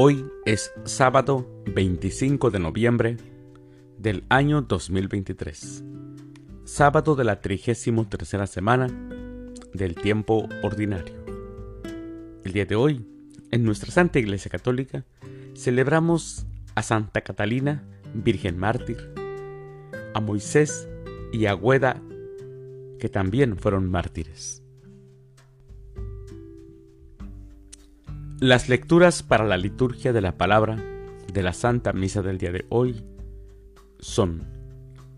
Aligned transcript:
Hoy 0.00 0.30
es 0.44 0.72
sábado 0.84 1.44
25 1.74 2.52
de 2.52 2.60
noviembre 2.60 3.16
del 3.98 4.22
año 4.28 4.62
2023, 4.62 5.82
sábado 6.62 7.16
de 7.16 7.24
la 7.24 7.40
33 7.40 8.48
semana 8.48 8.86
del 9.74 9.96
tiempo 9.96 10.48
ordinario. 10.62 11.16
El 12.44 12.52
día 12.52 12.64
de 12.64 12.76
hoy, 12.76 13.08
en 13.50 13.64
nuestra 13.64 13.90
Santa 13.90 14.20
Iglesia 14.20 14.52
Católica, 14.52 15.04
celebramos 15.56 16.46
a 16.76 16.84
Santa 16.84 17.22
Catalina, 17.22 17.82
Virgen 18.14 18.56
Mártir, 18.56 19.12
a 20.14 20.20
Moisés 20.20 20.88
y 21.32 21.46
a 21.46 21.54
Güeda, 21.54 22.00
que 23.00 23.08
también 23.08 23.56
fueron 23.56 23.90
mártires. 23.90 24.62
Las 28.40 28.68
lecturas 28.68 29.24
para 29.24 29.44
la 29.44 29.56
liturgia 29.56 30.12
de 30.12 30.20
la 30.20 30.38
palabra 30.38 30.76
de 31.32 31.42
la 31.42 31.52
Santa 31.52 31.92
Misa 31.92 32.22
del 32.22 32.38
día 32.38 32.52
de 32.52 32.66
hoy 32.68 33.02
son, 33.98 34.44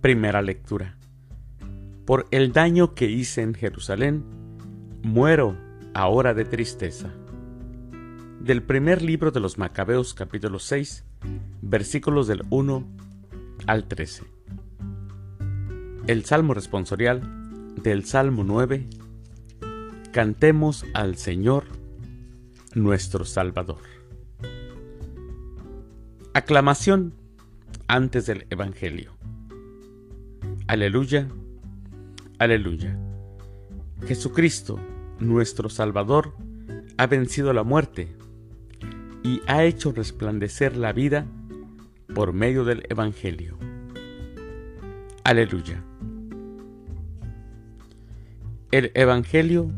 primera 0.00 0.40
lectura, 0.40 0.96
por 2.06 2.26
el 2.30 2.52
daño 2.52 2.94
que 2.94 3.10
hice 3.10 3.42
en 3.42 3.52
Jerusalén, 3.52 4.24
muero 5.02 5.54
ahora 5.92 6.32
de 6.32 6.46
tristeza. 6.46 7.10
Del 8.40 8.62
primer 8.62 9.02
libro 9.02 9.30
de 9.32 9.40
los 9.40 9.58
Macabeos 9.58 10.14
capítulo 10.14 10.58
6, 10.58 11.04
versículos 11.60 12.26
del 12.26 12.42
1 12.48 12.88
al 13.66 13.84
13. 13.86 14.24
El 16.06 16.24
Salmo 16.24 16.54
responsorial 16.54 17.20
del 17.82 18.06
Salmo 18.06 18.44
9. 18.44 18.88
Cantemos 20.10 20.86
al 20.94 21.16
Señor 21.16 21.79
nuestro 22.74 23.24
Salvador. 23.24 23.82
Aclamación 26.34 27.14
antes 27.88 28.26
del 28.26 28.46
Evangelio. 28.50 29.12
Aleluya, 30.68 31.28
aleluya. 32.38 32.96
Jesucristo, 34.06 34.78
nuestro 35.18 35.68
Salvador, 35.68 36.34
ha 36.96 37.06
vencido 37.06 37.52
la 37.52 37.64
muerte 37.64 38.14
y 39.22 39.42
ha 39.46 39.64
hecho 39.64 39.92
resplandecer 39.92 40.76
la 40.76 40.92
vida 40.92 41.26
por 42.14 42.32
medio 42.32 42.64
del 42.64 42.86
Evangelio. 42.88 43.58
Aleluya. 45.24 45.82
El 48.70 48.92
Evangelio 48.94 49.70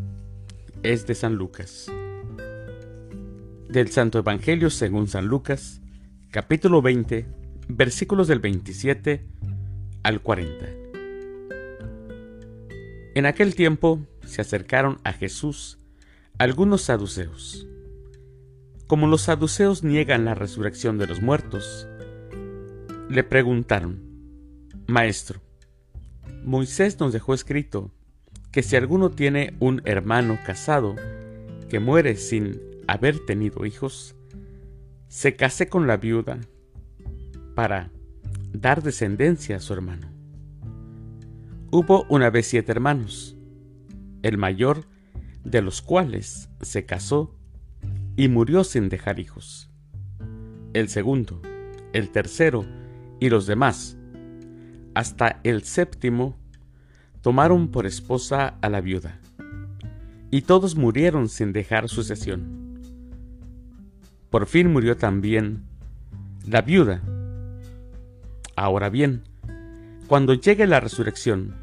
es 0.83 1.07
de 1.07 1.15
San 1.15 1.37
Lucas. 1.37 1.91
Del 3.73 3.89
Santo 3.89 4.19
Evangelio 4.19 4.69
según 4.69 5.09
San 5.09 5.25
Lucas, 5.29 5.81
capítulo 6.31 6.83
20, 6.83 7.27
versículos 7.69 8.29
del 8.29 8.39
27 8.39 9.25
al 10.03 10.21
40. 10.21 10.67
En 13.15 13.25
aquel 13.25 13.55
tiempo 13.55 14.07
se 14.27 14.43
acercaron 14.43 14.99
a 15.05 15.15
Jesús 15.15 15.79
algunos 16.37 16.83
saduceos. 16.83 17.67
Como 18.89 19.07
los 19.07 19.23
saduceos 19.23 19.83
niegan 19.83 20.27
la 20.27 20.35
resurrección 20.35 20.99
de 20.99 21.07
los 21.07 21.23
muertos, 21.23 21.89
le 23.09 23.25
preguntaron, 23.25 24.03
Maestro, 24.87 25.41
Moisés 26.45 27.01
nos 27.01 27.15
dejó 27.15 27.33
escrito 27.33 27.91
que 28.51 28.63
si 28.63 28.77
alguno 28.77 29.11
tiene 29.13 29.55
un 29.61 29.81
hermano 29.87 30.39
casado 30.45 30.95
que 31.71 31.81
muere 31.81 32.17
sin 32.17 32.72
haber 32.93 33.21
tenido 33.21 33.65
hijos, 33.65 34.15
se 35.09 35.35
case 35.35 35.69
con 35.69 35.87
la 35.87 35.97
viuda 35.97 36.41
para 37.55 37.91
dar 38.53 38.83
descendencia 38.83 39.57
a 39.57 39.61
su 39.61 39.73
hermano. 39.73 40.09
Hubo 41.71 42.05
una 42.11 42.29
vez 42.29 42.49
siete 42.49 42.71
hermanos, 42.71 43.35
el 44.23 44.37
mayor 44.37 44.85
de 45.43 45.63
los 45.63 45.81
cuales 45.81 46.51
se 46.61 46.85
casó 46.85 47.35
y 48.15 48.29
murió 48.29 48.63
sin 48.63 48.91
dejar 48.91 49.19
hijos. 49.19 49.71
El 50.75 50.91
segundo, 50.91 51.41
el 51.95 52.11
tercero 52.11 52.67
y 53.21 53.31
los 53.31 53.47
demás, 53.47 53.97
hasta 54.95 55.41
el 55.45 55.63
séptimo, 55.63 56.37
tomaron 57.23 57.69
por 57.69 57.87
esposa 57.87 58.59
a 58.61 58.69
la 58.69 58.83
viuda, 58.83 59.19
y 60.31 60.43
todos 60.43 60.77
murieron 60.77 61.31
sin 61.31 61.55
dejar 61.55 61.89
sucesión. 61.89 62.62
Por 64.33 64.47
fin 64.47 64.73
murió 64.73 64.97
también 64.97 65.63
la 66.47 66.63
viuda. 66.63 67.03
Ahora 68.57 68.89
bien, 68.89 69.25
cuando 70.07 70.33
llegue 70.33 70.67
la 70.67 70.81
resurrección, 70.81 71.55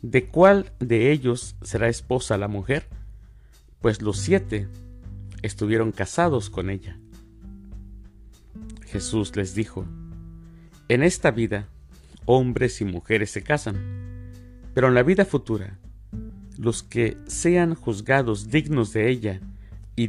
¿de 0.00 0.26
cuál 0.26 0.70
de 0.78 1.10
ellos 1.10 1.56
será 1.60 1.88
esposa 1.88 2.38
la 2.38 2.46
mujer? 2.46 2.86
Pues 3.80 4.00
los 4.00 4.18
siete 4.18 4.68
estuvieron 5.42 5.90
casados 5.90 6.50
con 6.50 6.70
ella. 6.70 7.00
Jesús 8.86 9.34
les 9.34 9.56
dijo, 9.56 9.84
En 10.88 11.02
esta 11.02 11.32
vida 11.32 11.66
hombres 12.26 12.80
y 12.80 12.84
mujeres 12.84 13.32
se 13.32 13.42
casan, 13.42 14.30
pero 14.72 14.86
en 14.86 14.94
la 14.94 15.02
vida 15.02 15.24
futura, 15.24 15.80
los 16.56 16.84
que 16.84 17.16
sean 17.26 17.74
juzgados 17.74 18.50
dignos 18.50 18.92
de 18.92 19.10
ella 19.10 19.40
y, 19.96 20.06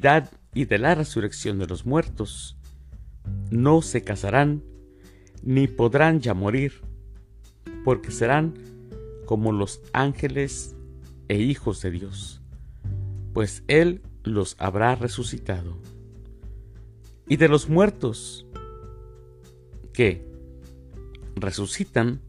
y 0.53 0.65
de 0.65 0.77
la 0.77 0.95
resurrección 0.95 1.59
de 1.59 1.67
los 1.67 1.85
muertos, 1.85 2.57
no 3.49 3.81
se 3.81 4.03
casarán 4.03 4.63
ni 5.43 5.67
podrán 5.67 6.19
ya 6.19 6.33
morir, 6.33 6.81
porque 7.83 8.11
serán 8.11 8.53
como 9.25 9.51
los 9.51 9.81
ángeles 9.93 10.75
e 11.27 11.37
hijos 11.37 11.81
de 11.81 11.91
Dios, 11.91 12.41
pues 13.33 13.63
Él 13.67 14.01
los 14.23 14.55
habrá 14.59 14.95
resucitado. 14.95 15.77
Y 17.27 17.37
de 17.37 17.47
los 17.47 17.69
muertos, 17.69 18.45
que 19.93 20.25
resucitan, 21.35 22.21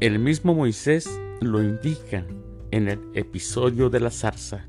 el 0.00 0.18
mismo 0.18 0.54
Moisés 0.54 1.08
lo 1.40 1.62
indica 1.62 2.26
en 2.70 2.88
el 2.88 3.00
episodio 3.14 3.90
de 3.90 4.00
la 4.00 4.10
zarza, 4.10 4.66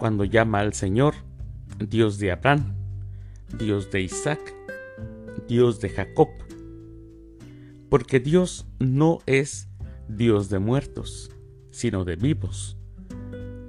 cuando 0.00 0.24
llama 0.24 0.60
al 0.60 0.72
Señor 0.72 1.14
Dios 1.78 2.18
de 2.18 2.32
Abraham, 2.32 2.74
Dios 3.58 3.90
de 3.90 4.00
Isaac, 4.00 4.40
Dios 5.46 5.78
de 5.80 5.90
Jacob, 5.90 6.28
porque 7.90 8.18
Dios 8.18 8.66
no 8.78 9.18
es 9.26 9.68
Dios 10.08 10.48
de 10.48 10.58
muertos, 10.58 11.30
sino 11.70 12.06
de 12.06 12.16
vivos, 12.16 12.78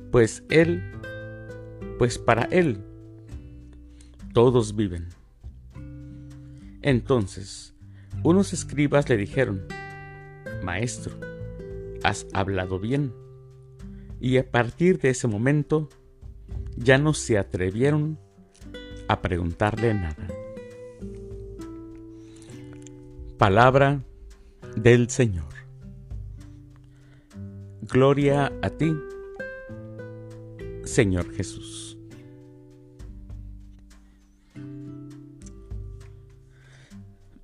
pues 0.10 0.44
Él, 0.50 0.82
pues 2.00 2.18
para 2.18 2.44
Él 2.46 2.82
todos 4.34 4.74
viven. 4.74 5.10
Entonces, 6.82 7.76
unos 8.24 8.54
escribas 8.54 9.10
le 9.10 9.18
dijeron, 9.18 9.66
Maestro, 10.64 11.14
has 12.04 12.26
hablado 12.32 12.80
bien. 12.80 13.14
Y 14.22 14.38
a 14.38 14.50
partir 14.50 15.00
de 15.00 15.10
ese 15.10 15.28
momento, 15.28 15.90
ya 16.84 16.98
no 16.98 17.14
se 17.14 17.38
atrevieron 17.38 18.18
a 19.08 19.22
preguntarle 19.22 19.94
nada. 19.94 20.28
Palabra 23.38 24.04
del 24.76 25.10
Señor. 25.10 25.52
Gloria 27.82 28.52
a 28.62 28.70
ti, 28.70 28.94
Señor 30.84 31.32
Jesús. 31.34 31.98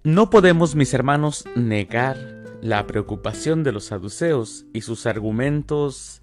No 0.03 0.29
podemos, 0.29 0.75
mis 0.75 0.93
hermanos, 0.93 1.43
negar 1.55 2.17
la 2.61 2.87
preocupación 2.87 3.63
de 3.63 3.73
los 3.73 3.85
saduceos 3.85 4.65
y 4.73 4.81
sus 4.81 5.05
argumentos 5.05 6.21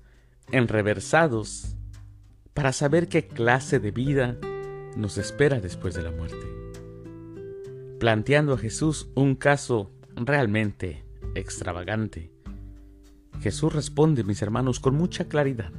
enreversados 0.51 1.74
para 2.55 2.73
saber 2.73 3.09
qué 3.09 3.27
clase 3.27 3.79
de 3.81 3.91
vida 3.91 4.39
nos 4.97 5.19
espera 5.19 5.61
después 5.61 5.95
de 5.95 6.03
la 6.03 6.11
muerte. 6.11 6.47
Planteando 8.01 8.55
a 8.55 8.59
Jesús 8.59 9.09
un 9.15 9.35
caso 9.35 9.91
realmente 10.17 11.05
extravagante, 11.35 12.31
Jesús 13.41 13.73
responde, 13.73 14.25
mis 14.25 14.41
hermanos, 14.41 14.81
con 14.81 14.95
mucha 14.95 15.27
claridad. 15.27 15.73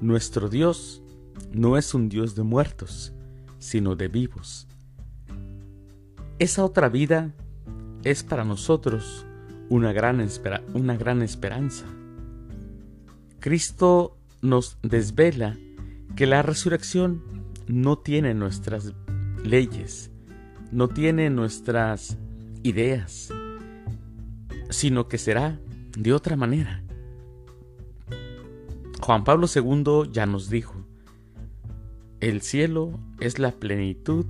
Nuestro 0.00 0.48
Dios 0.48 1.02
no 1.52 1.78
es 1.78 1.94
un 1.94 2.08
Dios 2.08 2.34
de 2.34 2.42
muertos, 2.42 3.12
sino 3.58 3.96
de 3.96 4.08
vivos 4.08 4.68
esa 6.38 6.64
otra 6.64 6.88
vida 6.88 7.32
es 8.04 8.22
para 8.22 8.44
nosotros 8.44 9.26
una 9.68 9.92
gran, 9.92 10.24
una 10.72 10.96
gran 10.96 11.22
esperanza. 11.22 11.84
Cristo 13.40 14.16
nos 14.40 14.78
desvela 14.82 15.58
que 16.16 16.26
la 16.26 16.42
resurrección 16.42 17.22
no 17.66 17.98
tiene 17.98 18.34
nuestras 18.34 18.92
leyes, 19.44 20.10
no 20.72 20.88
tiene 20.88 21.30
nuestras 21.30 22.18
ideas, 22.62 23.32
sino 24.70 25.08
que 25.08 25.18
será 25.18 25.58
de 25.96 26.12
otra 26.12 26.36
manera. 26.36 26.82
Juan 29.00 29.24
Pablo 29.24 29.46
II 29.54 30.10
ya 30.12 30.26
nos 30.26 30.50
dijo, 30.50 30.74
el 32.20 32.42
cielo 32.42 32.98
es 33.20 33.38
la 33.38 33.52
plenitud 33.52 34.26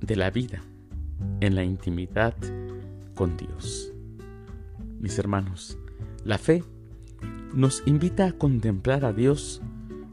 de 0.00 0.16
la 0.16 0.30
vida 0.30 0.62
en 1.40 1.54
la 1.54 1.62
intimidad 1.62 2.34
con 3.14 3.36
Dios. 3.36 3.92
Mis 4.98 5.18
hermanos, 5.18 5.78
la 6.24 6.36
fe 6.36 6.64
nos 7.54 7.82
invita 7.86 8.26
a 8.26 8.32
contemplar 8.32 9.04
a 9.04 9.12
Dios 9.12 9.62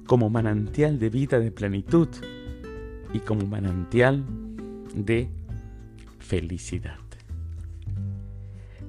como 0.07 0.30
manantial 0.30 1.00
de 1.00 1.09
vida 1.09 1.39
de 1.39 1.51
plenitud 1.51 2.07
y 3.13 3.19
como 3.19 3.45
manantial 3.45 4.25
de 4.95 5.30
felicidad. 6.19 6.98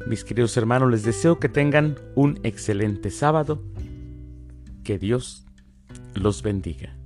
Mis 0.06 0.24
queridos 0.24 0.56
hermanos, 0.56 0.90
les 0.90 1.02
deseo 1.02 1.38
que 1.38 1.48
tengan 1.48 1.96
un 2.14 2.38
excelente 2.44 3.10
sábado. 3.10 3.62
Que 4.84 4.98
Dios 4.98 5.44
los 6.14 6.42
bendiga. 6.42 6.97